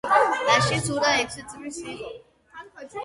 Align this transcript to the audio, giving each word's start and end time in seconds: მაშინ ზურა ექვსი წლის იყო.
მაშინ 0.47 0.81
ზურა 0.87 1.11
ექვსი 1.25 1.45
წლის 1.53 1.79
იყო. 1.95 2.11